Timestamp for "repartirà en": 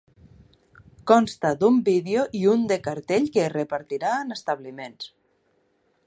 3.55-4.37